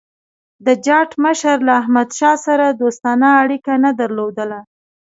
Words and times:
د 0.65 0.67
جاټ 0.85 1.11
مشر 1.23 1.55
له 1.67 1.73
احمدشاه 1.81 2.35
سره 2.45 2.65
دوستانه 2.81 3.27
اړیکي 3.41 3.75
نه 3.85 3.91
درلودل. 3.99 4.51